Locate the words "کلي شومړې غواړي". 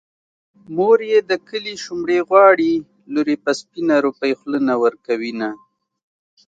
1.47-2.73